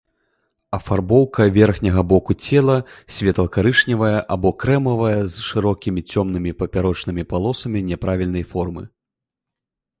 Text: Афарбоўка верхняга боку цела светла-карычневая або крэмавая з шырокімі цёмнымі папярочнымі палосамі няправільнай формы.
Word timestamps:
Афарбоўка 0.77 1.41
верхняга 1.57 2.01
боку 2.13 2.35
цела 2.47 2.77
светла-карычневая 3.17 4.17
або 4.37 4.49
крэмавая 4.65 5.21
з 5.37 5.47
шырокімі 5.51 6.01
цёмнымі 6.15 6.51
папярочнымі 6.65 7.23
палосамі 7.35 7.79
няправільнай 7.95 8.45
формы. 8.55 8.83